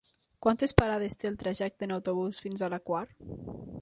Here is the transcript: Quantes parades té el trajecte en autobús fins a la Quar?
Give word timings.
Quantes 0.45 0.73
parades 0.81 1.17
té 1.23 1.29
el 1.31 1.37
trajecte 1.43 1.89
en 1.89 1.93
autobús 1.99 2.41
fins 2.47 2.65
a 2.65 2.71
la 2.77 2.81
Quar? 2.91 3.07